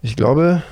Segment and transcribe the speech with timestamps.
[0.00, 0.62] Ich glaube,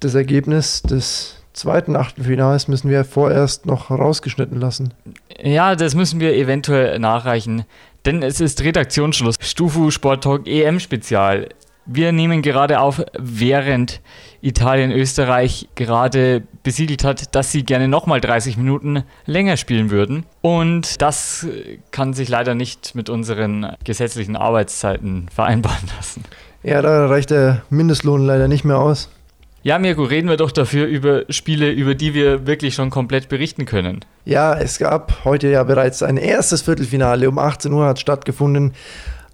[0.00, 4.94] das Ergebnis des zweiten Achtelfinals müssen wir vorerst noch rausgeschnitten lassen.
[5.42, 7.64] Ja, das müssen wir eventuell nachreichen,
[8.04, 9.36] denn es ist Redaktionsschluss.
[9.40, 11.48] Stufu Sport Talk EM Spezial.
[11.86, 14.00] Wir nehmen gerade auf, während
[14.40, 20.24] Italien Österreich gerade besiegelt hat, dass sie gerne nochmal 30 Minuten länger spielen würden.
[20.40, 21.46] Und das
[21.90, 26.24] kann sich leider nicht mit unseren gesetzlichen Arbeitszeiten vereinbaren lassen.
[26.64, 29.10] Ja, da reicht der Mindestlohn leider nicht mehr aus.
[29.62, 33.66] Ja, Mirko, reden wir doch dafür über Spiele, über die wir wirklich schon komplett berichten
[33.66, 34.00] können.
[34.24, 37.28] Ja, es gab heute ja bereits ein erstes Viertelfinale.
[37.28, 38.72] Um 18 Uhr hat stattgefunden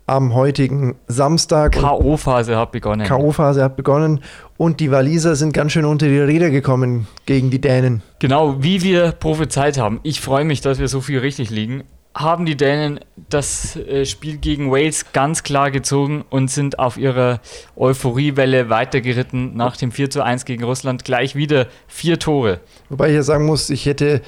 [0.07, 1.73] am heutigen Samstag.
[1.73, 3.07] K.O.-Phase hat begonnen.
[3.07, 4.21] K.O.-Phase hat begonnen
[4.57, 8.03] und die Waliser sind ganz schön unter die Räder gekommen gegen die Dänen.
[8.19, 10.01] Genau, wie wir prophezeit haben.
[10.03, 11.85] Ich freue mich, dass wir so viel richtig liegen.
[12.15, 17.41] Haben die Dänen das äh, Spiel gegen Wales ganz klar gezogen und sind auf ihrer
[17.77, 22.61] Euphoriewelle weitergeritten nach dem 4 zu 1 gegen Russland gleich wieder vier Tore.
[22.89, 24.23] Wobei ich ja sagen muss, ich hätte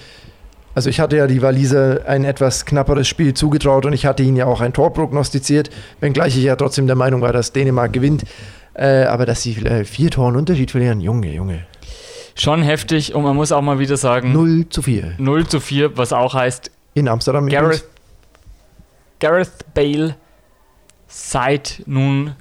[0.75, 4.37] also ich hatte ja die Waliser ein etwas knapperes Spiel zugetraut und ich hatte ihnen
[4.37, 8.25] ja auch ein Tor prognostiziert, wenngleich ich ja trotzdem der Meinung war, dass Dänemark gewinnt.
[8.75, 11.67] Äh, aber dass sie äh, vier Toren Unterschied verlieren, Junge, Junge.
[12.35, 15.17] Schon heftig und man muss auch mal wieder sagen: 0 zu 4.
[15.19, 17.85] 0 zu 4, was auch heißt, in Amsterdam Gareth,
[19.19, 20.17] Gareth Bale
[21.07, 22.35] seit nun,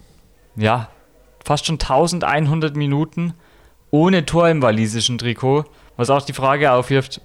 [0.56, 0.90] ja,
[1.44, 3.34] fast schon 1100 Minuten
[3.92, 5.66] ohne Tor im walisischen Trikot,
[5.98, 7.22] was auch die Frage aufwirft,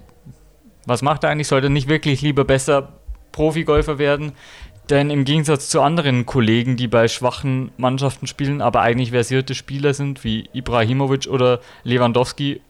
[0.87, 1.49] was macht er eigentlich?
[1.49, 3.01] Sollte er nicht wirklich lieber besser
[3.33, 4.33] Profigolfer werden?
[4.89, 9.95] Denn im Gegensatz zu anderen Kollegen, die bei schwachen Mannschaften spielen, aber eigentlich versierte Spieler
[9.95, 12.61] sind, wie Ibrahimovic oder Lewandowski,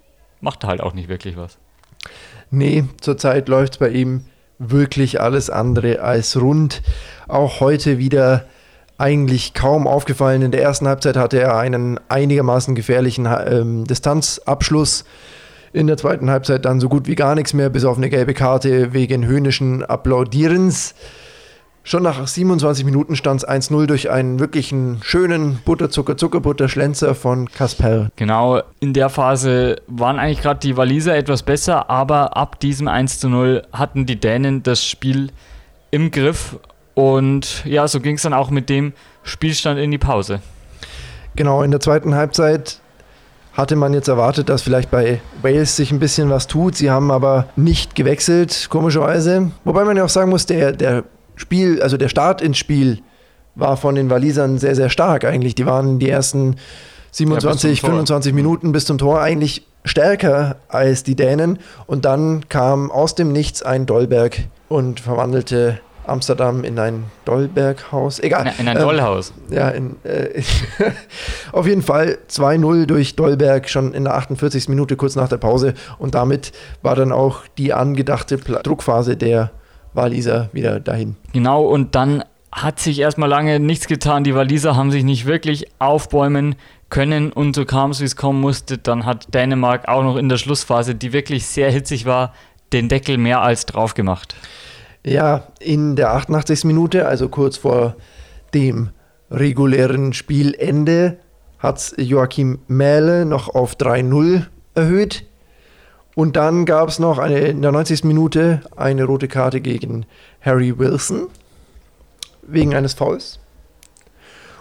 [0.40, 1.58] macht er halt auch nicht wirklich was.
[2.50, 4.24] Nee, zurzeit läuft es bei ihm
[4.58, 6.82] wirklich alles andere als rund.
[7.28, 8.44] Auch heute wieder
[8.98, 10.42] eigentlich kaum aufgefallen.
[10.42, 15.04] In der ersten Halbzeit hatte er einen einigermaßen gefährlichen ähm, Distanzabschluss
[15.72, 18.32] in der zweiten Halbzeit dann so gut wie gar nichts mehr, bis auf eine gelbe
[18.32, 20.94] Karte wegen höhnischen Applaudierens.
[21.88, 28.10] Schon nach 27 Minuten stand es 1-0 durch einen wirklichen schönen Butterzucker-Zuckerbutter-Schlenzer von Kasper.
[28.16, 33.62] Genau, in der Phase waren eigentlich gerade die Waliser etwas besser, aber ab diesem 1-0
[33.72, 35.30] hatten die Dänen das Spiel
[35.92, 36.58] im Griff
[36.94, 38.92] und ja, so ging es dann auch mit dem
[39.22, 40.40] Spielstand in die Pause.
[41.36, 42.80] Genau, in der zweiten Halbzeit
[43.52, 46.74] hatte man jetzt erwartet, dass vielleicht bei Wales sich ein bisschen was tut.
[46.74, 49.52] Sie haben aber nicht gewechselt, komischerweise.
[49.62, 51.04] Wobei man ja auch sagen muss, der, der
[51.36, 53.00] Spiel, also der Start ins Spiel
[53.54, 55.54] war von den Walisern sehr, sehr stark eigentlich.
[55.54, 56.56] Die waren die ersten
[57.12, 61.58] 27, ja, 25 Minuten bis zum Tor eigentlich stärker als die Dänen.
[61.86, 68.20] Und dann kam aus dem Nichts ein Dolberg und verwandelte Amsterdam in ein Dollberghaus.
[68.20, 68.52] Egal.
[68.58, 69.32] In, ein ähm, Dollhaus.
[69.50, 70.42] Ja, in, äh,
[71.52, 74.68] auf jeden Fall 2-0 durch Dollberg schon in der 48.
[74.68, 75.74] Minute kurz nach der Pause.
[75.98, 79.50] Und damit war dann auch die angedachte Druckphase der
[79.96, 81.16] Waliser wieder dahin.
[81.32, 84.24] Genau, und dann hat sich erstmal lange nichts getan.
[84.24, 86.54] Die Waliser haben sich nicht wirklich aufbäumen
[86.88, 88.78] können und so kam es, wie es kommen musste.
[88.78, 92.32] Dann hat Dänemark auch noch in der Schlussphase, die wirklich sehr hitzig war,
[92.72, 94.34] den Deckel mehr als drauf gemacht.
[95.04, 96.64] Ja, in der 88.
[96.64, 97.96] Minute, also kurz vor
[98.54, 98.90] dem
[99.30, 101.18] regulären Spielende,
[101.58, 105.24] hat Joachim Mähle noch auf 3-0 erhöht.
[106.16, 108.04] Und dann gab es noch eine, in der 90.
[108.04, 110.06] Minute eine rote Karte gegen
[110.40, 111.28] Harry Wilson
[112.40, 113.38] wegen eines Fouls.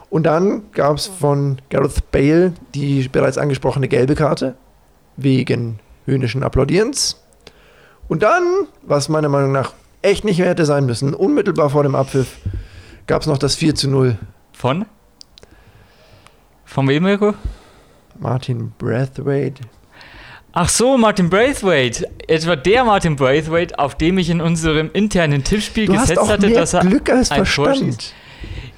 [0.10, 4.56] Und dann gab es von Gareth Bale die bereits angesprochene gelbe Karte
[5.16, 7.24] wegen höhnischen Applaudierens.
[8.10, 11.14] Und dann, was meiner Meinung nach echt nicht mehr hätte sein müssen.
[11.14, 12.38] Unmittelbar vor dem Abpfiff
[13.08, 14.18] gab es noch das 4 zu 0.
[14.52, 14.86] Von?
[16.66, 17.34] Von wem, Mirko?
[18.20, 19.62] Martin Brathwaite.
[20.58, 22.08] Ach so, Martin Braithwaite.
[22.30, 26.30] Etwa der Martin Braithwaite, auf dem ich in unserem internen Tippspiel du gesetzt hast auch
[26.30, 26.80] hatte, mehr dass er.
[26.80, 28.14] Glück als Verstand.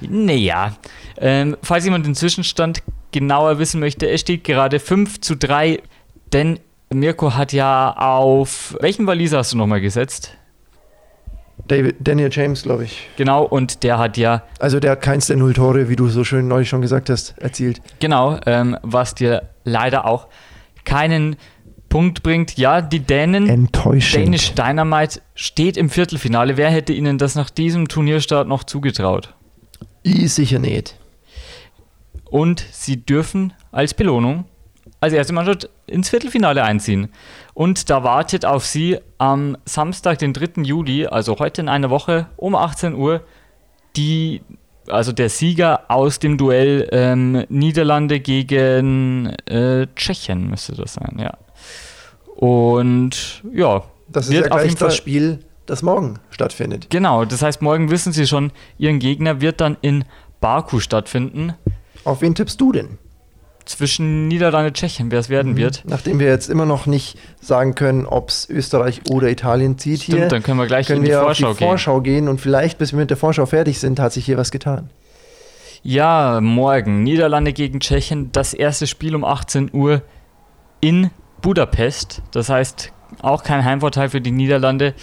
[0.00, 0.76] Naja.
[1.18, 5.80] Ähm, falls jemand den Zwischenstand genauer wissen möchte, es steht gerade 5 zu 3,
[6.32, 6.58] denn
[6.92, 8.76] Mirko hat ja auf.
[8.80, 10.36] Welchen Waliser hast du nochmal gesetzt?
[11.68, 13.08] David, Daniel James, glaube ich.
[13.16, 14.42] Genau, und der hat ja.
[14.58, 17.38] Also der hat keins der null Tore, wie du so schön neulich schon gesagt hast,
[17.38, 17.80] erzielt.
[18.00, 20.26] Genau, ähm, was dir leider auch
[20.84, 21.36] keinen
[21.88, 22.58] Punkt bringt.
[22.58, 23.48] Ja, die Dänen.
[23.48, 24.26] Enttäuschend.
[24.26, 26.56] Dänisch Dynamite steht im Viertelfinale.
[26.56, 29.34] Wer hätte ihnen das nach diesem Turnierstart noch zugetraut?
[30.02, 30.96] Ich sicher nicht.
[32.30, 34.44] Und sie dürfen als Belohnung
[35.00, 37.08] als erste Mannschaft ins Viertelfinale einziehen.
[37.54, 40.62] Und da wartet auf sie am Samstag, den 3.
[40.62, 43.22] Juli, also heute in einer Woche um 18 Uhr,
[43.96, 44.42] die
[44.88, 51.36] also der Sieger aus dem Duell ähm, Niederlande gegen äh, Tschechien müsste das sein, ja.
[52.38, 56.86] Und ja, das ist ja gleich das Spiel, das morgen stattfindet.
[56.88, 60.04] Genau, das heißt, morgen wissen Sie schon, Ihren Gegner wird dann in
[60.40, 61.54] Baku stattfinden.
[62.04, 62.98] Auf wen tippst du denn?
[63.64, 65.56] Zwischen Niederlande und Tschechien, wer es werden mhm.
[65.56, 65.82] wird.
[65.84, 70.18] Nachdem wir jetzt immer noch nicht sagen können, ob es Österreich oder Italien zieht Stimmt,
[70.18, 72.14] hier, dann können wir gleich können in die wir Vorschau, auf die Vorschau gehen.
[72.14, 74.90] gehen und vielleicht, bis wir mit der Vorschau fertig sind, hat sich hier was getan.
[75.82, 80.02] Ja, morgen Niederlande gegen Tschechien, das erste Spiel um 18 Uhr
[80.80, 82.22] in Budapest.
[82.32, 82.92] Das heißt,
[83.22, 84.94] auch kein Heimvorteil für die Niederlande.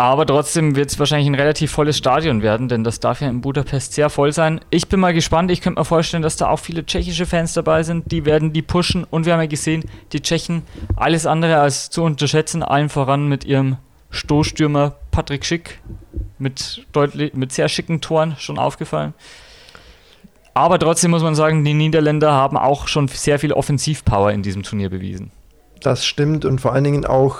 [0.00, 3.42] Aber trotzdem wird es wahrscheinlich ein relativ volles Stadion werden, denn das darf ja in
[3.42, 4.62] Budapest sehr voll sein.
[4.70, 5.50] Ich bin mal gespannt.
[5.50, 8.10] Ich könnte mir vorstellen, dass da auch viele tschechische Fans dabei sind.
[8.10, 9.04] Die werden die pushen.
[9.04, 10.62] Und wir haben ja gesehen, die Tschechen,
[10.96, 13.76] alles andere als zu unterschätzen, allen voran mit ihrem
[14.08, 15.80] Stoßstürmer Patrick Schick
[16.38, 19.12] mit, deutlich, mit sehr schicken Toren schon aufgefallen.
[20.54, 24.62] Aber trotzdem muss man sagen, die Niederländer haben auch schon sehr viel Offensivpower in diesem
[24.62, 25.30] Turnier bewiesen.
[25.80, 27.38] Das stimmt und vor allen Dingen auch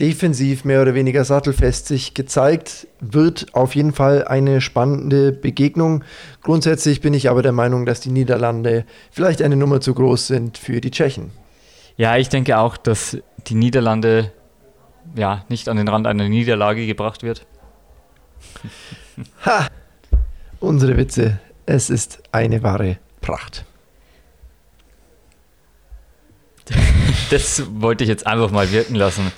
[0.00, 2.86] defensiv mehr oder weniger sattelfest sich gezeigt.
[3.00, 6.04] Wird auf jeden Fall eine spannende Begegnung.
[6.42, 10.58] Grundsätzlich bin ich aber der Meinung, dass die Niederlande vielleicht eine Nummer zu groß sind
[10.58, 11.30] für die Tschechen.
[11.96, 13.16] Ja, ich denke auch, dass
[13.46, 14.32] die Niederlande
[15.14, 17.46] ja nicht an den Rand einer Niederlage gebracht wird.
[19.46, 19.66] Ha!
[20.60, 21.38] Unsere Witze.
[21.66, 23.64] Es ist eine wahre Pracht.
[27.30, 29.32] das wollte ich jetzt einfach mal wirken lassen.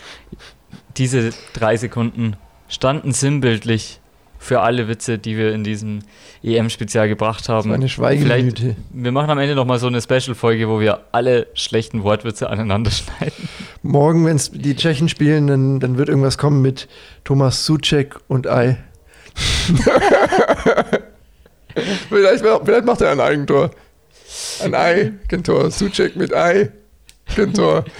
[0.98, 2.36] Diese drei Sekunden
[2.68, 4.00] standen sinnbildlich
[4.38, 6.00] für alle Witze, die wir in diesem
[6.44, 7.70] EM-Spezial gebracht haben.
[7.70, 8.76] War eine Schweigeminute.
[8.92, 13.48] Wir machen am Ende nochmal so eine Special-Folge, wo wir alle schlechten Wortwitze aneinander schneiden.
[13.82, 16.88] Morgen, wenn es die Tschechen spielen, dann, dann wird irgendwas kommen mit
[17.24, 18.76] Thomas Suchek und Ei.
[22.08, 23.70] vielleicht, vielleicht macht er ein Eigentor.
[24.62, 25.70] Ein Ei, Kentor.
[25.70, 26.72] Suchek mit Ei.
[27.34, 27.84] Kentor.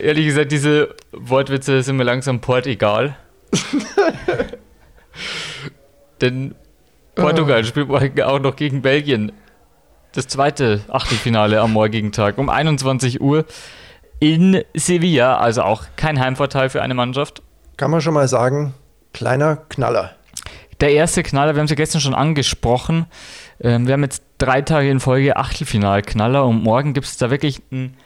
[0.00, 3.16] Ehrlich gesagt, diese Wortwitze sind mir langsam port egal.
[6.20, 6.54] Denn
[7.14, 9.32] Portugal spielt morgen auch noch gegen Belgien.
[10.12, 13.44] Das zweite Achtelfinale am morgigen Tag um 21 Uhr
[14.18, 15.38] in Sevilla.
[15.38, 17.42] Also auch kein Heimvorteil für eine Mannschaft.
[17.76, 18.74] Kann man schon mal sagen,
[19.12, 20.12] kleiner Knaller.
[20.80, 23.06] Der erste Knaller, wir haben es ja gestern schon angesprochen.
[23.60, 27.62] Ähm, wir haben jetzt drei Tage in Folge Achtelfinalknaller und morgen gibt es da wirklich
[27.70, 27.96] einen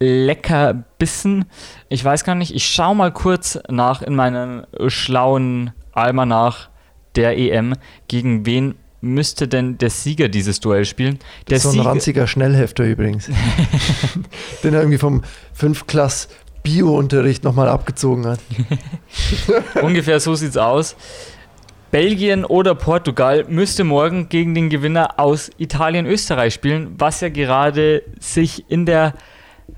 [0.00, 1.44] lecker Bissen.
[1.88, 6.70] Ich weiß gar nicht, ich schaue mal kurz nach in meinem schlauen Almanach
[7.14, 7.74] der EM,
[8.08, 8.74] gegen wen
[9.04, 11.18] müsste denn der Sieger dieses Duell spielen?
[11.48, 13.26] Der so ein Sieger ranziger Schnellhefter übrigens.
[14.64, 15.22] den er irgendwie vom
[15.52, 16.28] 5 Klass
[16.64, 18.40] Bio-Unterricht nochmal abgezogen hat.
[19.82, 20.96] Ungefähr so sieht's aus.
[21.92, 28.68] Belgien oder Portugal müsste morgen gegen den Gewinner aus Italien-Österreich spielen, was ja gerade sich
[28.68, 29.14] in der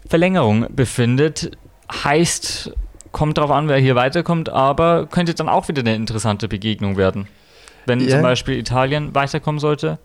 [0.08, 1.50] Verlängerung befindet.
[1.92, 2.72] Heißt,
[3.12, 7.28] kommt darauf an, wer hier weiterkommt, aber könnte dann auch wieder eine interessante Begegnung werden.
[7.84, 8.10] Wenn yeah.
[8.10, 9.98] zum Beispiel Italien weiterkommen sollte,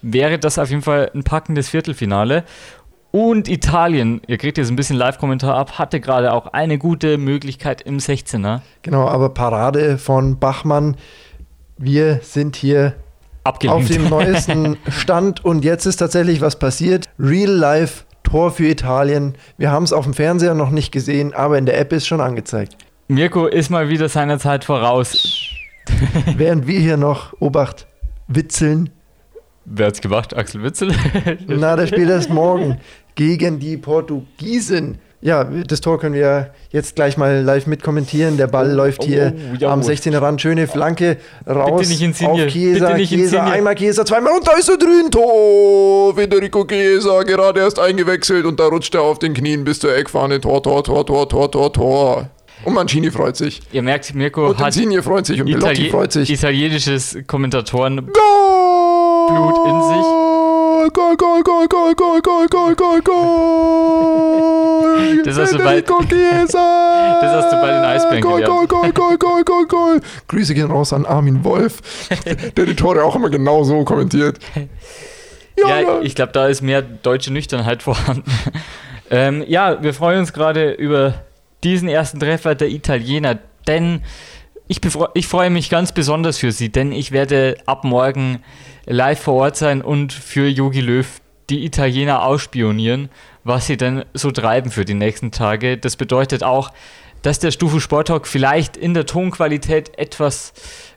[0.00, 2.44] wäre das auf jeden Fall ein packendes Viertelfinale.
[3.12, 7.82] Und Italien, ihr kriegt jetzt ein bisschen Live-Kommentar ab, hatte gerade auch eine gute Möglichkeit
[7.82, 8.60] im 16er.
[8.82, 10.96] Genau, aber Parade von Bachmann
[11.80, 12.94] wir sind hier
[13.42, 13.82] Abgelenkt.
[13.82, 17.08] auf dem neuesten Stand und jetzt ist tatsächlich was passiert.
[17.18, 19.34] Real Life Tor für Italien.
[19.56, 22.20] Wir haben es auf dem Fernseher noch nicht gesehen, aber in der App ist schon
[22.20, 22.76] angezeigt.
[23.08, 25.48] Mirko ist mal wieder seiner Zeit voraus.
[26.36, 27.86] Während wir hier noch, Obacht,
[28.28, 28.90] witzeln.
[29.64, 30.36] Wer hat's gemacht?
[30.36, 30.92] Axel Witzel?
[31.46, 32.78] Na, der spielt erst morgen
[33.14, 34.98] gegen die Portugiesen.
[35.22, 38.38] Ja, das Tor können wir jetzt gleich mal live mitkommentitieren.
[38.38, 40.40] Der Ball oh, läuft hier oh, ja, am 16er Rand.
[40.40, 42.86] Schöne Flanke raus Bitte nicht auf Chiesa.
[42.86, 45.10] Bitte nicht Chiesa, einmal Chiesa, zweimal und da ist er drin.
[45.10, 46.14] Tor!
[46.14, 50.40] Federico Chiesa, gerade erst eingewechselt und da rutscht er auf den Knien bis zur Eckfahne.
[50.40, 52.30] Tor, Tor, Tor, Tor, Tor, Tor, Tor.
[52.64, 53.60] Und Mancini freut sich.
[53.72, 56.30] Ihr merkt, Mirko und hat Insigne freut sich und Belotti Itali freut sich.
[56.30, 58.59] italienisches Kommentatoren Goal!
[59.28, 60.06] Blut in sich.
[60.92, 64.40] Goal, Goal, Goal, Goal, Goal, Goal, Goal, Goal, Goal.
[65.24, 67.18] Das hast du bei, Federico Chiesa.
[67.20, 68.42] das hast du bei den Eisbären Goal.
[68.42, 70.00] Goal, Goal, Goal, Goal, Goal, Goal.
[70.28, 71.80] Grüße gehen raus an Armin Wolf,
[72.56, 74.38] der die Tore auch immer genau so kommentiert.
[75.56, 78.30] Ja, ich glaube, da ist mehr deutsche Nüchternheit vorhanden.
[79.10, 81.14] ähm, ja, wir freuen uns gerade über
[81.62, 84.02] diesen ersten Treffer der Italiener, denn
[84.70, 84.80] ich,
[85.14, 88.40] ich freue mich ganz besonders für sie, denn ich werde ab morgen
[88.86, 93.08] live vor Ort sein und für Jogi Löw die Italiener ausspionieren,
[93.42, 95.76] was sie denn so treiben für die nächsten Tage.
[95.76, 96.70] Das bedeutet auch,
[97.22, 100.52] dass der Stufu Sport Talk vielleicht in der Tonqualität etwas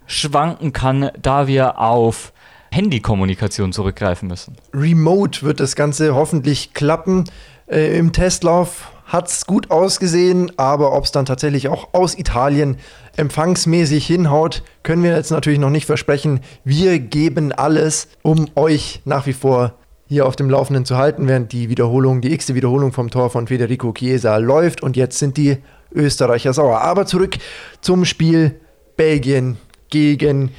[0.06, 2.32] schwanken kann, da wir auf
[2.72, 4.56] Handykommunikation zurückgreifen müssen.
[4.72, 7.24] Remote wird das Ganze hoffentlich klappen.
[7.65, 12.77] Äh, Im Testlauf hat es gut ausgesehen, aber ob es dann tatsächlich auch aus Italien
[13.15, 16.39] empfangsmäßig hinhaut, können wir jetzt natürlich noch nicht versprechen.
[16.63, 19.75] Wir geben alles, um euch nach wie vor
[20.08, 23.48] hier auf dem Laufenden zu halten, während die Wiederholung, die x-te Wiederholung vom Tor von
[23.48, 25.58] Federico Chiesa läuft und jetzt sind die
[25.93, 26.82] Österreicher sauer.
[26.82, 27.38] Aber zurück
[27.82, 28.60] zum Spiel
[28.98, 29.58] Belgien
[29.91, 30.50] gegen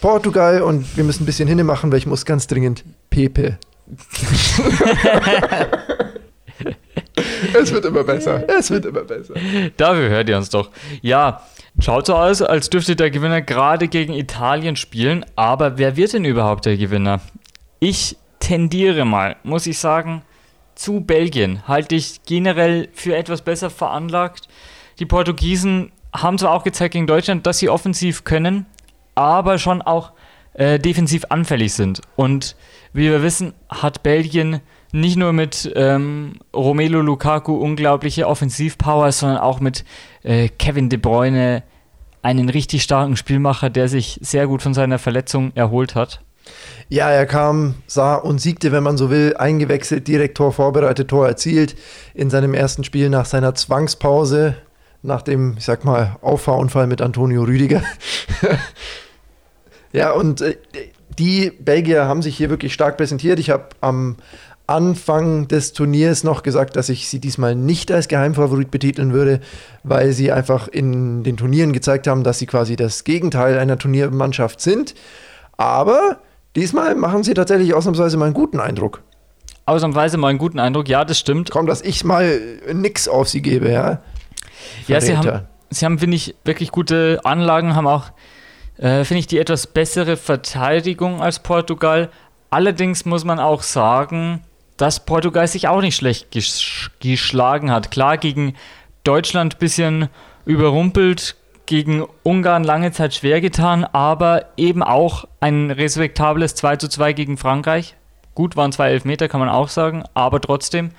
[0.00, 3.58] Portugal und wir müssen ein bisschen hinne machen, weil ich muss ganz dringend Pepe.
[7.54, 8.44] es wird immer besser.
[8.48, 9.34] Es wird immer besser.
[9.76, 10.70] Dafür hört ihr uns doch.
[11.02, 11.42] Ja,
[11.78, 15.24] schaut so aus, als dürfte der Gewinner gerade gegen Italien spielen.
[15.36, 17.20] Aber wer wird denn überhaupt der Gewinner?
[17.80, 20.22] Ich tendiere mal, muss ich sagen,
[20.74, 21.66] zu Belgien.
[21.66, 24.48] Halte ich generell für etwas besser veranlagt.
[24.98, 28.66] Die Portugiesen haben zwar auch gezeigt gegen Deutschland, dass sie offensiv können,
[29.14, 30.12] aber schon auch
[30.54, 32.00] äh, defensiv anfällig sind.
[32.16, 32.56] Und
[32.92, 34.60] wie wir wissen, hat Belgien
[34.92, 39.84] nicht nur mit ähm, Romelu Lukaku unglaubliche Offensivpower, sondern auch mit
[40.22, 41.62] äh, Kevin De Bruyne
[42.22, 46.20] einen richtig starken Spielmacher, der sich sehr gut von seiner Verletzung erholt hat.
[46.88, 51.28] Ja, er kam, sah und siegte, wenn man so will, eingewechselt, direkt Tor vorbereitet, Tor
[51.28, 51.76] erzielt
[52.14, 54.56] in seinem ersten Spiel nach seiner Zwangspause,
[55.02, 57.82] nach dem, ich sag mal, Auffahrunfall mit Antonio Rüdiger.
[59.92, 60.56] ja, und äh,
[61.18, 63.38] die Belgier haben sich hier wirklich stark präsentiert.
[63.38, 64.16] Ich habe am
[64.68, 69.40] Anfang des Turniers noch gesagt, dass ich sie diesmal nicht als Geheimfavorit betiteln würde,
[69.82, 74.60] weil sie einfach in den Turnieren gezeigt haben, dass sie quasi das Gegenteil einer Turniermannschaft
[74.60, 74.94] sind.
[75.56, 76.18] Aber
[76.54, 79.02] diesmal machen sie tatsächlich ausnahmsweise mal einen guten Eindruck.
[79.64, 81.50] Ausnahmsweise mal einen guten Eindruck, ja, das stimmt.
[81.50, 82.38] Komm, dass ich mal
[82.72, 84.02] nix auf sie gebe, ja.
[84.86, 88.12] Ja, sie haben, sie haben, finde ich, wirklich gute Anlagen, haben auch,
[88.78, 92.10] äh, finde ich, die etwas bessere Verteidigung als Portugal.
[92.50, 94.42] Allerdings muss man auch sagen,
[94.76, 97.90] dass Portugal sich auch nicht schlecht ges geschlagen hat.
[97.90, 98.54] Klar, gegen
[99.04, 100.08] Deutschland ein bisschen
[100.44, 107.12] überrumpelt, gegen Ungarn lange Zeit schwer getan, aber eben auch ein respektables 2 zu 2
[107.12, 107.96] gegen Frankreich.
[108.34, 110.92] Gut, waren zwei Elfmeter, kann man auch sagen, aber trotzdem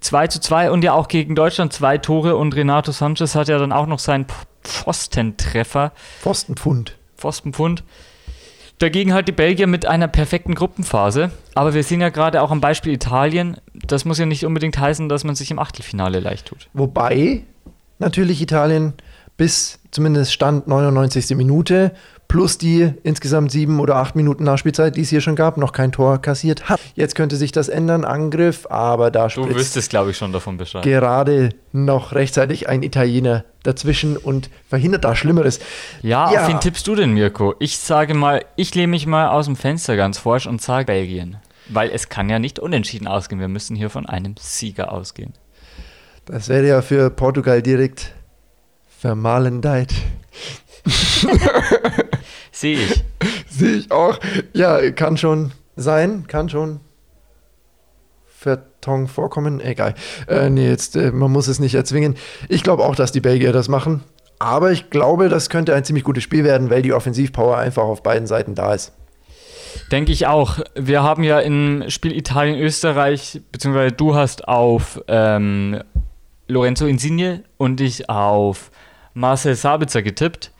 [0.00, 3.58] 2 zu 2 und ja auch gegen Deutschland zwei Tore und Renato Sanchez hat ja
[3.58, 4.26] dann auch noch seinen
[4.62, 5.92] Pfostentreffer.
[6.20, 6.96] Pfostenpfund.
[7.24, 7.82] Pfostenpfund.
[8.78, 11.30] Dagegen halt die Belgier mit einer perfekten Gruppenphase.
[11.54, 15.08] Aber wir sehen ja gerade auch am Beispiel Italien, das muss ja nicht unbedingt heißen,
[15.08, 16.68] dass man sich im Achtelfinale leicht tut.
[16.74, 17.44] Wobei
[17.98, 18.92] natürlich Italien
[19.36, 21.36] bis zumindest Stand 99.
[21.36, 21.92] Minute
[22.28, 25.92] plus die insgesamt sieben oder acht Minuten Nachspielzeit, die es hier schon gab, noch kein
[25.92, 26.80] Tor kassiert hat.
[26.94, 30.82] Jetzt könnte sich das ändern, Angriff, aber da Du wüsstest, glaube ich, schon davon Bescheid.
[30.82, 35.60] Gerade noch rechtzeitig ein Italiener dazwischen und verhindert da Schlimmeres.
[36.02, 37.54] Ja, ja, auf wen tippst du denn, Mirko?
[37.58, 41.36] Ich sage mal, ich lehne mich mal aus dem Fenster ganz forsch und sage Belgien.
[41.68, 43.40] Weil es kann ja nicht unentschieden ausgehen.
[43.40, 45.32] Wir müssen hier von einem Sieger ausgehen.
[46.26, 48.13] Das wäre ja für Portugal direkt
[49.04, 49.92] vermalendeit.
[52.52, 53.04] Sehe ich.
[53.50, 54.18] Sehe ich auch.
[54.54, 56.80] Ja, kann schon sein, kann schon
[58.26, 59.60] Verton vorkommen.
[59.60, 59.94] Egal.
[60.26, 62.14] Äh, nee, jetzt, äh, man muss es nicht erzwingen.
[62.48, 64.02] Ich glaube auch, dass die Belgier das machen.
[64.38, 68.02] Aber ich glaube, das könnte ein ziemlich gutes Spiel werden, weil die Offensivpower einfach auf
[68.02, 68.94] beiden Seiten da ist.
[69.92, 70.60] Denke ich auch.
[70.74, 75.82] Wir haben ja im Spiel Italien-Österreich, beziehungsweise du hast auf ähm,
[76.48, 78.70] Lorenzo Insigne und ich auf
[79.14, 80.50] Marcel Sabitzer getippt.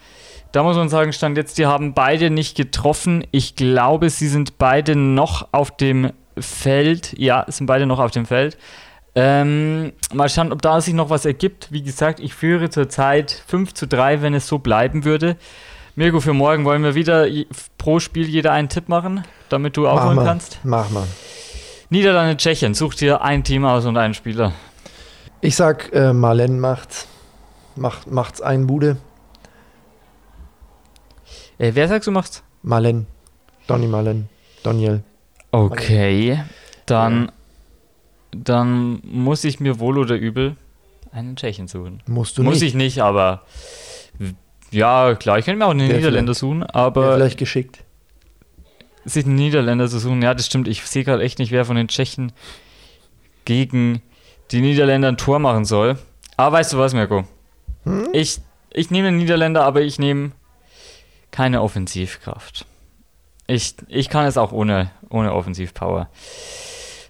[0.52, 3.26] Da muss man sagen, stand jetzt, die haben beide nicht getroffen.
[3.32, 7.14] Ich glaube, sie sind beide noch auf dem Feld.
[7.18, 8.56] Ja, sind beide noch auf dem Feld.
[9.16, 11.68] Ähm, mal schauen, ob da sich noch was ergibt.
[11.70, 15.36] Wie gesagt, ich führe zurzeit 5 zu 3, wenn es so bleiben würde.
[15.96, 17.26] Mirko, für morgen wollen wir wieder
[17.78, 20.58] pro Spiel jeder einen Tipp machen, damit du aufholen mach kannst.
[20.64, 21.06] Mach mal.
[21.90, 24.52] Niederlande, Tschechien, such dir ein Team aus und einen Spieler.
[25.40, 27.06] Ich sag, äh, Marlen macht's.
[27.76, 28.96] Macht, macht's einen Bude.
[31.58, 32.42] Äh, wer sagst du macht's?
[32.62, 33.06] Malen.
[33.66, 34.28] Donny Malen.
[34.62, 35.02] Daniel.
[35.50, 36.42] Okay.
[36.86, 37.32] Dann, ja.
[38.32, 40.56] dann muss ich mir wohl oder übel
[41.12, 42.02] einen Tschechen suchen.
[42.06, 42.62] Musst du muss nicht.
[42.62, 43.42] Muss ich nicht, aber
[44.70, 47.14] ja, klar, ich könnte mir auch einen Niederländer suchen, aber.
[47.14, 47.84] Vielleicht geschickt.
[49.04, 50.66] Sich einen Niederländer zu suchen, ja, das stimmt.
[50.66, 52.32] Ich sehe gerade echt nicht, wer von den Tschechen
[53.44, 54.02] gegen
[54.50, 55.98] die Niederländer ein Tor machen soll.
[56.36, 57.24] Aber weißt du was, Mirko?
[57.84, 58.08] Hm?
[58.12, 60.32] Ich, ich nehme den Niederländer, aber ich nehme
[61.30, 62.66] keine Offensivkraft.
[63.46, 66.08] Ich, ich kann es auch ohne, ohne Offensivpower.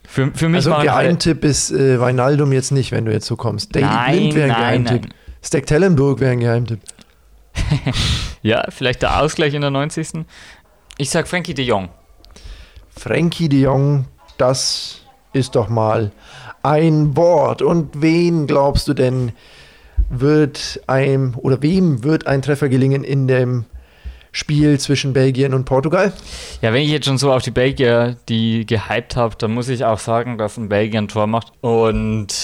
[0.07, 3.75] Für, für mich also Geheimtipp ist äh, Weinaldum jetzt nicht, wenn du jetzt so kommst.
[3.75, 5.14] Daily nein, wäre ein Geheimtipp.
[5.43, 6.81] Stecktellenburg wäre ein Geheimtipp.
[8.43, 10.25] ja, vielleicht der Ausgleich in der 90.
[10.99, 11.88] Ich sag Frankie de Jong.
[12.97, 14.07] Frankie de Jong,
[14.38, 15.00] das
[15.33, 16.12] ist doch mal
[16.62, 17.62] ein Wort.
[17.62, 19.33] Und wen glaubst du denn,
[20.11, 23.64] wird einem oder wem wird ein Treffer gelingen in dem
[24.32, 26.12] Spiel zwischen Belgien und Portugal?
[26.61, 29.84] Ja, wenn ich jetzt schon so auf die Belgier die gehypt habe, dann muss ich
[29.84, 31.52] auch sagen, dass ein Belgier ein Tor macht.
[31.61, 32.34] Und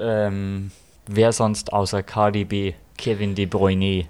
[0.00, 0.72] ähm,
[1.06, 2.74] wer sonst außer KDB?
[2.98, 4.06] Kevin De Bruyne.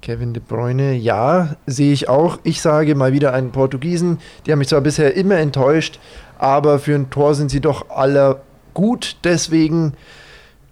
[0.00, 2.38] Kevin De Bruyne, ja, sehe ich auch.
[2.44, 4.18] Ich sage mal wieder einen Portugiesen.
[4.46, 5.98] Die haben mich zwar bisher immer enttäuscht,
[6.38, 8.40] aber für ein Tor sind sie doch alle
[8.74, 9.16] gut.
[9.24, 9.94] Deswegen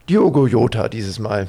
[0.08, 1.48] Diogo Jota dieses Mal.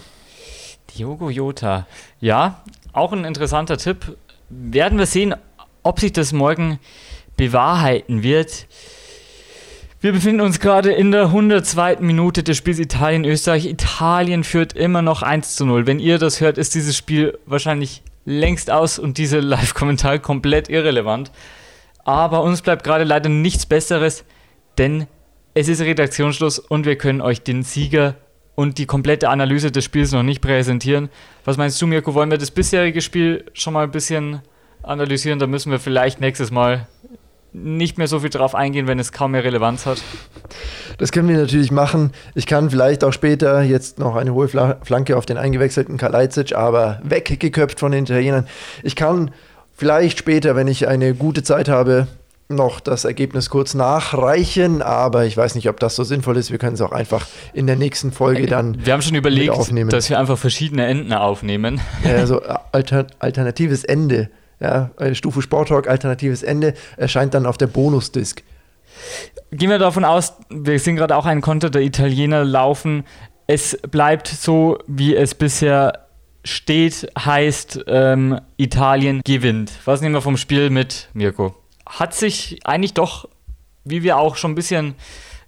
[0.93, 1.87] Diogo Jota,
[2.19, 2.61] ja,
[2.91, 4.17] auch ein interessanter Tipp.
[4.49, 5.33] Werden wir sehen,
[5.81, 6.77] ob sich das morgen
[7.37, 8.67] bewahrheiten wird.
[10.01, 11.97] Wir befinden uns gerade in der 102.
[12.01, 13.65] Minute des Spiels Italien-Österreich.
[13.65, 15.87] Italien führt immer noch 1 zu 0.
[15.87, 21.31] Wenn ihr das hört, ist dieses Spiel wahrscheinlich längst aus und diese Live-Kommentar komplett irrelevant.
[22.03, 24.25] Aber uns bleibt gerade leider nichts Besseres,
[24.77, 25.07] denn
[25.53, 28.15] es ist Redaktionsschluss und wir können euch den Sieger
[28.59, 31.07] und die komplette Analyse des Spiels noch nicht präsentieren.
[31.45, 32.13] Was meinst du, Mirko?
[32.13, 34.41] Wollen wir das bisherige Spiel schon mal ein bisschen
[34.83, 35.39] analysieren?
[35.39, 36.85] Da müssen wir vielleicht nächstes Mal
[37.53, 40.01] nicht mehr so viel drauf eingehen, wenn es kaum mehr Relevanz hat.
[40.97, 42.11] Das können wir natürlich machen.
[42.35, 46.99] Ich kann vielleicht auch später jetzt noch eine hohe Flanke auf den eingewechselten Kalajdzic, aber
[47.01, 48.45] weggeköpft von den Italienern.
[48.83, 49.31] Ich kann
[49.73, 52.07] vielleicht später, wenn ich eine gute Zeit habe,
[52.51, 56.49] noch das Ergebnis kurz nachreichen, aber ich weiß nicht, ob das so sinnvoll ist.
[56.49, 58.83] Wir können es auch einfach in der nächsten Folge dann.
[58.83, 59.53] Wir haben schon überlegt,
[59.93, 61.79] dass wir einfach verschiedene Enden aufnehmen.
[62.03, 62.41] Also
[62.71, 64.29] alter, alternatives Ende
[64.59, 68.43] ja, Stufe Sporttalk, alternatives Ende, erscheint dann auf der Bonusdisk.
[69.51, 73.05] Gehen wir davon aus, wir sehen gerade auch einen Konter der Italiener laufen.
[73.47, 76.07] Es bleibt so, wie es bisher
[76.43, 79.71] steht, heißt ähm, Italien gewinnt.
[79.85, 81.55] Was nehmen wir vom Spiel mit, Mirko?
[81.89, 83.27] Hat sich eigentlich doch,
[83.83, 84.95] wie wir auch schon ein bisschen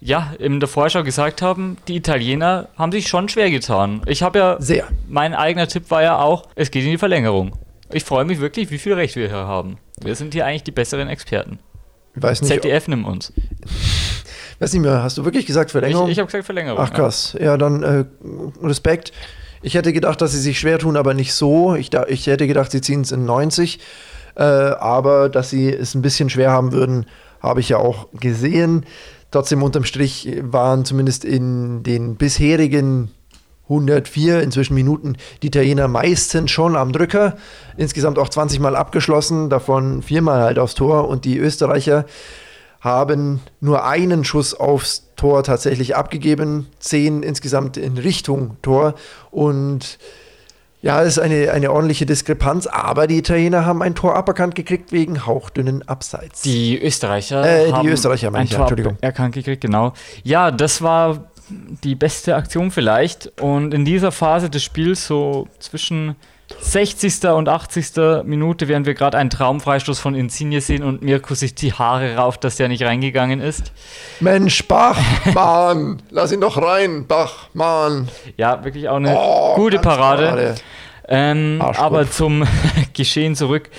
[0.01, 4.01] ja, in der Vorschau gesagt haben, die Italiener haben sich schon schwer getan.
[4.07, 4.87] Ich habe ja, Sehr.
[5.07, 7.55] mein eigener Tipp war ja auch, es geht in die Verlängerung.
[7.91, 9.77] Ich freue mich wirklich, wie viel Recht wir hier haben.
[10.01, 11.59] Wir sind hier eigentlich die besseren Experten.
[12.15, 13.31] Nicht, ZDF nimmt uns.
[14.59, 16.07] Weiß nicht mehr, hast du wirklich gesagt Verlängerung?
[16.07, 16.79] Ich, ich habe gesagt Verlängerung.
[16.79, 18.05] Ach krass, ja, ja dann äh,
[18.61, 19.11] Respekt.
[19.61, 21.75] Ich hätte gedacht, dass sie sich schwer tun, aber nicht so.
[21.75, 23.79] Ich, ich hätte gedacht, sie ziehen es in 90.
[24.35, 27.05] Äh, aber dass sie es ein bisschen schwer haben würden,
[27.41, 28.85] habe ich ja auch gesehen.
[29.31, 33.11] Trotzdem unterm Strich waren zumindest in den bisherigen
[33.71, 37.37] 104 inzwischen Minuten die Italiener meistens schon am Drücker.
[37.77, 41.07] Insgesamt auch 20 Mal abgeschlossen, davon viermal halt aufs Tor.
[41.07, 42.05] Und die Österreicher
[42.81, 48.95] haben nur einen Schuss aufs Tor tatsächlich abgegeben, zehn insgesamt in Richtung Tor.
[49.29, 49.99] Und
[50.81, 54.91] ja, es ist eine, eine ordentliche Diskrepanz, aber die Italiener haben ein Tor aberkannt gekriegt
[54.91, 56.41] wegen hauchdünnen Abseits.
[56.41, 58.97] Die Österreicher äh, die Österreicher meine ich, ja, Entschuldigung.
[59.01, 59.93] erkannt gekriegt, genau.
[60.23, 61.31] Ja, das war
[61.83, 63.31] die beste Aktion vielleicht.
[63.41, 66.15] Und in dieser Phase des Spiels, so zwischen
[66.59, 67.25] 60.
[67.29, 68.23] und 80.
[68.23, 72.43] Minute, werden wir gerade einen Traumfreistoß von Insigne sehen und Mirko sich die Haare rauft,
[72.43, 73.71] dass der nicht reingegangen ist.
[74.19, 74.99] Mensch, Bach,
[75.33, 78.09] Mann, lass ihn doch rein, Bach, Mann.
[78.37, 80.55] Ja, wirklich auch eine oh, gute Parade.
[81.07, 82.45] Ähm, aber zum
[82.93, 83.69] Geschehen zurück.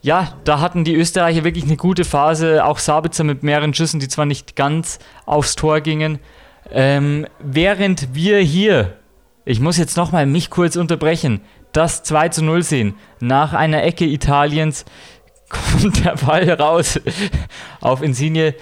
[0.00, 2.64] Ja, da hatten die Österreicher wirklich eine gute Phase.
[2.64, 6.20] Auch Sabitzer mit mehreren Schüssen, die zwar nicht ganz aufs Tor gingen,
[6.70, 8.94] ähm, während wir hier,
[9.44, 11.40] ich muss jetzt nochmal mich kurz unterbrechen,
[11.72, 14.84] das 2 zu 0 sehen, nach einer Ecke Italiens
[15.48, 17.00] kommt der Ball raus
[17.80, 18.54] auf Insigne,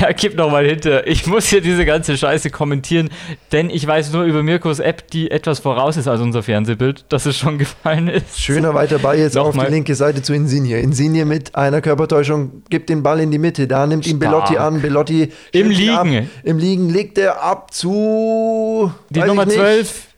[0.00, 1.06] der kippt nochmal hinter.
[1.06, 3.10] Ich muss hier diese ganze Scheiße kommentieren,
[3.52, 7.26] denn ich weiß nur über Mirkos App, die etwas voraus ist als unser Fernsehbild, dass
[7.26, 8.40] es schon gefallen ist.
[8.40, 10.80] Schöner weiter Ball jetzt auf die linke Seite zu Insigne.
[10.80, 13.68] Insigne mit einer Körpertäuschung gibt den Ball in die Mitte.
[13.68, 14.80] Da nimmt ihn Belotti an.
[14.80, 15.92] Belotti im Liegen.
[15.92, 16.06] Ab.
[16.42, 18.92] Im Liegen legt er ab zu.
[19.10, 20.08] Die Nummer 12.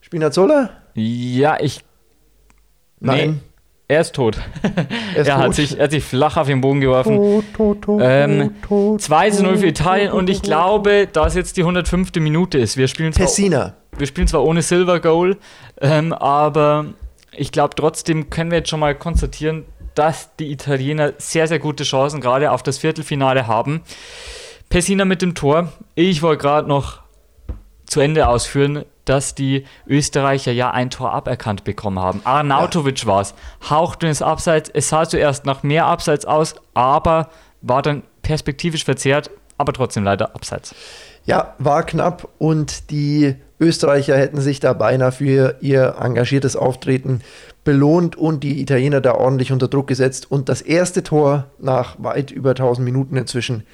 [0.00, 0.70] Spinazzola?
[0.98, 1.84] Ja, ich.
[3.00, 3.30] Nein.
[3.30, 3.36] Nee.
[3.90, 4.38] Er ist tot.
[5.14, 5.44] Er, ist er, tot.
[5.44, 7.16] Hat sich, er hat sich flach auf den Boden geworfen.
[7.16, 8.54] Tot, tot, tot, ähm,
[8.98, 12.14] 2 zu 0 für Italien und ich glaube, dass jetzt die 105.
[12.16, 12.76] Minute ist.
[12.76, 13.74] Wir spielen zwar, Pessina.
[13.96, 15.38] Wir spielen zwar ohne Silver Goal,
[15.80, 16.86] ähm, aber
[17.32, 21.84] ich glaube trotzdem können wir jetzt schon mal konstatieren, dass die Italiener sehr, sehr gute
[21.84, 23.80] Chancen gerade auf das Viertelfinale haben.
[24.68, 25.72] Pessina mit dem Tor.
[25.94, 27.00] Ich wollte gerade noch
[27.86, 32.20] zu Ende ausführen dass die Österreicher ja ein Tor aberkannt bekommen haben.
[32.24, 33.06] Arnautovic ja.
[33.06, 33.34] war es.
[33.68, 34.70] Hauchdünnes Abseits.
[34.72, 37.28] Es sah zuerst nach mehr Abseits aus, aber
[37.62, 40.74] war dann perspektivisch verzerrt, aber trotzdem leider Abseits.
[41.24, 47.22] Ja, war knapp und die Österreicher hätten sich da beinahe für ihr engagiertes Auftreten
[47.64, 52.30] belohnt und die Italiener da ordentlich unter Druck gesetzt und das erste Tor nach weit
[52.30, 53.64] über 1000 Minuten inzwischen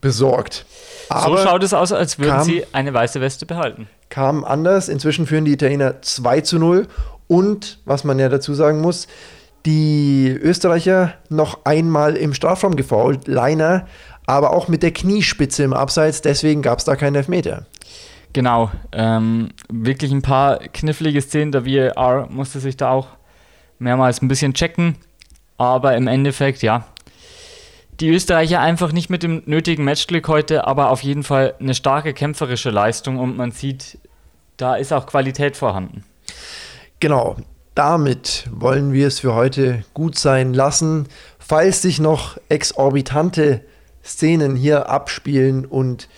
[0.00, 0.66] besorgt.
[1.08, 3.88] Aber so schaut es aus, als würden sie eine weiße Weste behalten.
[4.14, 4.88] Kam anders.
[4.88, 6.86] Inzwischen führen die Italiener 2 zu 0
[7.26, 9.08] und, was man ja dazu sagen muss,
[9.66, 13.88] die Österreicher noch einmal im Strafraum gefault, Leiner,
[14.24, 17.66] aber auch mit der Kniespitze im Abseits, deswegen gab es da keinen Elfmeter.
[18.32, 21.50] Genau, ähm, wirklich ein paar knifflige Szenen.
[21.50, 23.08] Der VAR musste sich da auch
[23.80, 24.94] mehrmals ein bisschen checken.
[25.56, 26.86] Aber im Endeffekt, ja,
[28.00, 32.12] die Österreicher einfach nicht mit dem nötigen Matchglück heute, aber auf jeden Fall eine starke
[32.12, 33.98] kämpferische Leistung und man sieht,
[34.56, 36.04] da ist auch Qualität vorhanden.
[37.00, 37.36] Genau,
[37.74, 41.08] damit wollen wir es für heute gut sein lassen.
[41.38, 43.62] Falls sich noch exorbitante
[44.04, 46.08] Szenen hier abspielen und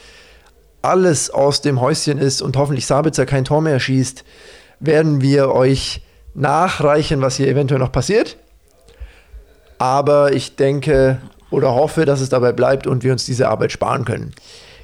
[0.82, 4.24] alles aus dem Häuschen ist und hoffentlich Sabitzer kein Tor mehr schießt,
[4.80, 6.02] werden wir euch
[6.34, 8.36] nachreichen, was hier eventuell noch passiert.
[9.78, 11.20] Aber ich denke
[11.56, 14.34] oder hoffe, dass es dabei bleibt und wir uns diese Arbeit sparen können.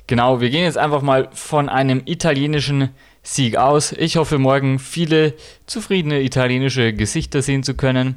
[0.06, 2.88] Genau, wir gehen jetzt einfach mal von einem italienischen
[3.22, 3.92] Sieg aus.
[3.92, 5.34] Ich hoffe morgen viele
[5.66, 8.16] zufriedene italienische Gesichter sehen zu können.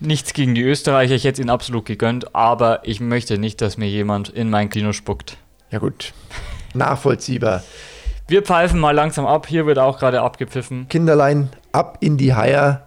[0.00, 3.76] Nichts gegen die Österreicher, ich hätte es ihnen absolut gegönnt, aber ich möchte nicht, dass
[3.76, 5.36] mir jemand in mein Kino spuckt.
[5.70, 6.14] Ja gut,
[6.72, 7.62] nachvollziehbar.
[8.28, 10.88] Wir pfeifen mal langsam ab, hier wird auch gerade abgepfiffen.
[10.88, 12.86] Kinderlein, ab in die Haier.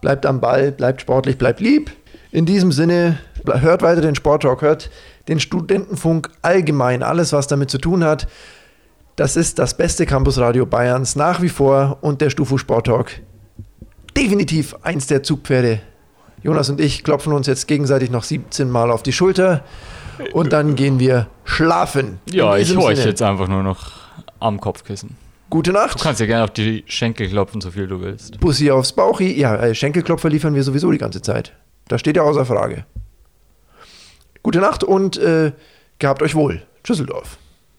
[0.00, 1.92] Bleibt am Ball, bleibt sportlich, bleibt lieb.
[2.32, 4.90] In diesem Sinne, hört weiter den Sporttalk, hört
[5.28, 8.28] den Studentenfunk allgemein, alles was damit zu tun hat.
[9.16, 13.20] Das ist das beste Campusradio Bayerns nach wie vor und der Stufu Sporttalk.
[14.16, 15.80] Definitiv eins der Zugpferde.
[16.42, 19.62] Jonas und ich klopfen uns jetzt gegenseitig noch 17 Mal auf die Schulter
[20.32, 22.18] und dann gehen wir schlafen.
[22.30, 23.92] Ja, ich höre euch jetzt einfach nur noch
[24.38, 25.16] am Kopfkissen.
[25.50, 25.98] Gute Nacht.
[25.98, 28.38] Du kannst ja gerne auf die Schenkel klopfen, so viel du willst.
[28.40, 29.38] Bussi aufs Bauchi.
[29.38, 31.52] Ja, äh, Schenkelklopfer liefern wir sowieso die ganze Zeit.
[31.88, 32.86] Das steht ja außer Frage.
[34.42, 35.52] Gute Nacht und äh,
[35.98, 36.62] gehabt euch wohl.
[36.82, 37.38] Tschüsseldorf.